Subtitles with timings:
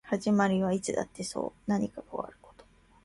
[0.05, 2.65] 始まりはいつだってそう何かが終わること